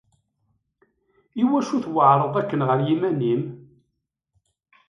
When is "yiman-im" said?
2.87-3.41